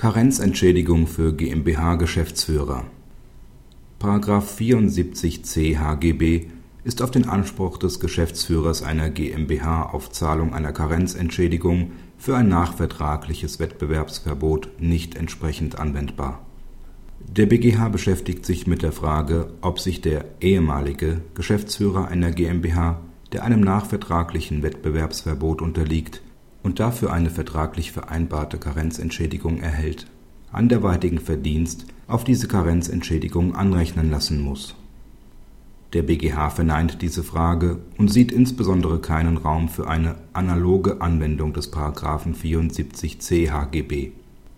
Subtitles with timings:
[0.00, 2.86] Karenzentschädigung für GmbH-Geschäftsführer§
[4.42, 6.46] 74c HGB
[6.84, 13.60] ist auf den Anspruch des Geschäftsführers einer GmbH auf Zahlung einer Karenzentschädigung für ein nachvertragliches
[13.60, 16.46] Wettbewerbsverbot nicht entsprechend anwendbar.
[17.20, 23.44] Der BgH beschäftigt sich mit der Frage, ob sich der ehemalige Geschäftsführer einer GmbH, der
[23.44, 26.22] einem nachvertraglichen Wettbewerbsverbot unterliegt
[26.62, 30.06] und dafür eine vertraglich vereinbarte Karenzentschädigung erhält,
[30.52, 34.74] anderweitigen Verdienst auf diese Karenzentschädigung anrechnen lassen muss.
[35.92, 41.72] Der BgH verneint diese Frage und sieht insbesondere keinen Raum für eine analoge Anwendung des§
[42.34, 44.12] 74c HGB.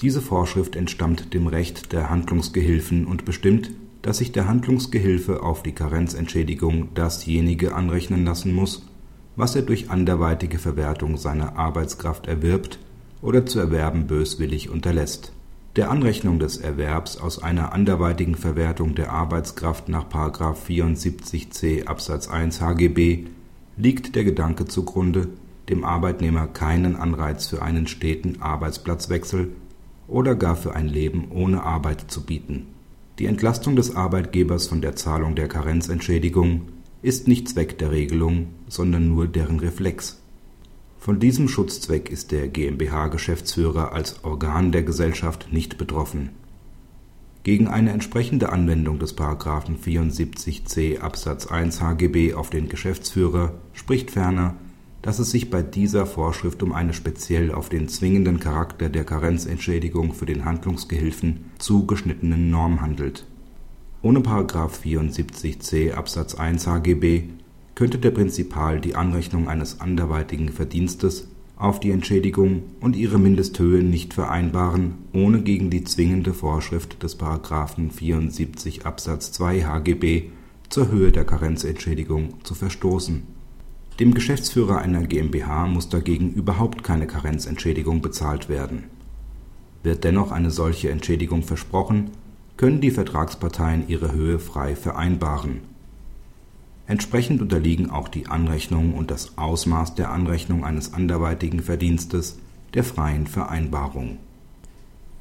[0.00, 3.70] Diese Vorschrift entstammt dem Recht der Handlungsgehilfen und bestimmt,
[4.02, 8.86] dass sich der Handlungsgehilfe auf die Karenzentschädigung dasjenige anrechnen lassen muss
[9.36, 12.78] was er durch anderweitige Verwertung seiner Arbeitskraft erwirbt
[13.22, 15.32] oder zu erwerben böswillig unterlässt.
[15.76, 20.08] Der Anrechnung des Erwerbs aus einer anderweitigen Verwertung der Arbeitskraft nach§
[20.66, 23.26] 74c Absatz 1 HGB
[23.76, 25.28] liegt der Gedanke zugrunde,
[25.68, 29.52] dem Arbeitnehmer keinen Anreiz für einen steten Arbeitsplatzwechsel
[30.08, 32.68] oder gar für ein Leben ohne Arbeit zu bieten.
[33.18, 36.68] Die Entlastung des Arbeitgebers von der Zahlung der Karenzentschädigung
[37.06, 40.20] ist nicht Zweck der Regelung, sondern nur deren Reflex.
[40.98, 46.30] Von diesem Schutzzweck ist der GmbH-Geschäftsführer als Organ der Gesellschaft nicht betroffen.
[47.44, 49.16] Gegen eine entsprechende Anwendung des§
[49.84, 54.56] 74c Absatz 1 HGB auf den Geschäftsführer spricht ferner,
[55.00, 60.12] dass es sich bei dieser Vorschrift um eine speziell auf den zwingenden Charakter der Karenzentschädigung
[60.12, 63.26] für den Handlungsgehilfen zugeschnittene Norm handelt
[64.02, 64.20] ohne§
[64.70, 67.24] 74c Absatz 1 HGB
[67.74, 74.14] könnte der Prinzipal die Anrechnung eines anderweitigen Verdienstes auf die Entschädigung und ihre Mindesthöhe nicht
[74.14, 77.18] vereinbaren, ohne gegen die zwingende Vorschrift des§
[77.90, 80.24] 74 Absatz 2 HGB
[80.68, 83.22] zur Höhe der Karenzentschädigung zu verstoßen.
[83.98, 88.84] Dem Geschäftsführer einer GmbH muss dagegen überhaupt keine Karenzentschädigung bezahlt werden.
[89.82, 92.10] Wird dennoch eine solche Entschädigung versprochen
[92.56, 95.60] können die Vertragsparteien ihre Höhe frei vereinbaren.
[96.86, 102.38] Entsprechend unterliegen auch die Anrechnung und das Ausmaß der Anrechnung eines anderweitigen Verdienstes
[102.74, 104.18] der freien Vereinbarung.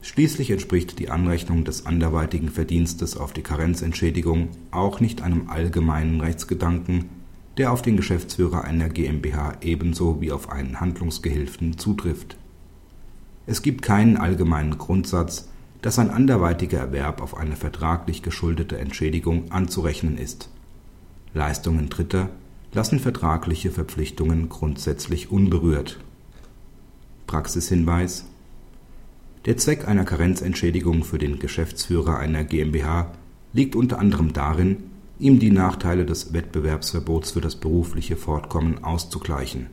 [0.00, 7.06] Schließlich entspricht die Anrechnung des anderweitigen Verdienstes auf die Karenzentschädigung auch nicht einem allgemeinen Rechtsgedanken,
[7.56, 12.36] der auf den Geschäftsführer einer GmbH ebenso wie auf einen Handlungsgehilfen zutrifft.
[13.46, 15.48] Es gibt keinen allgemeinen Grundsatz
[15.82, 20.50] dass ein anderweitiger Erwerb auf eine vertraglich geschuldete Entschädigung anzurechnen ist.
[21.34, 22.30] Leistungen Dritter
[22.72, 25.98] lassen vertragliche Verpflichtungen grundsätzlich unberührt.
[27.26, 28.26] Praxishinweis
[29.44, 33.12] Der Zweck einer Karenzentschädigung für den Geschäftsführer einer GmbH
[33.52, 34.84] liegt unter anderem darin,
[35.18, 39.66] ihm die Nachteile des Wettbewerbsverbots für das berufliche Fortkommen auszugleichen.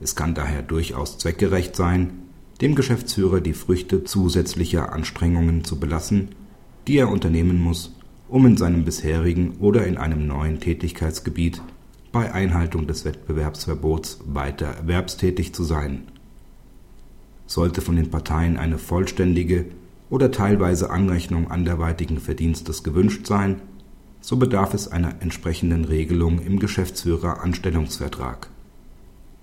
[0.00, 2.27] Es kann daher durchaus zweckgerecht sein
[2.60, 6.30] dem Geschäftsführer die Früchte zusätzlicher Anstrengungen zu belassen,
[6.86, 7.94] die er unternehmen muss,
[8.28, 11.62] um in seinem bisherigen oder in einem neuen Tätigkeitsgebiet
[12.10, 16.08] bei Einhaltung des Wettbewerbsverbots weiter erwerbstätig zu sein.
[17.46, 19.66] Sollte von den Parteien eine vollständige
[20.10, 23.60] oder teilweise Anrechnung anderweitigen Verdienstes gewünscht sein,
[24.20, 28.50] so bedarf es einer entsprechenden Regelung im Geschäftsführeranstellungsvertrag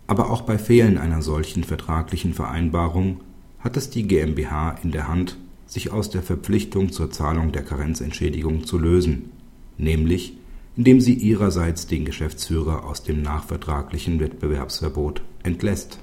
[0.07, 3.21] aber auch bei Fehlen einer solchen vertraglichen Vereinbarung
[3.59, 8.65] hat es die GmbH in der Hand, sich aus der Verpflichtung zur Zahlung der Karenzentschädigung
[8.65, 9.31] zu lösen,
[9.77, 10.37] nämlich
[10.77, 15.99] indem sie ihrerseits den Geschäftsführer aus dem nachvertraglichen Wettbewerbsverbot entlässt